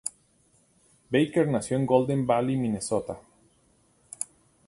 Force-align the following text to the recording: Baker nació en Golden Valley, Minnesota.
Baker 1.11 1.47
nació 1.47 1.77
en 1.77 1.85
Golden 1.85 2.25
Valley, 2.25 2.57
Minnesota. 2.57 3.19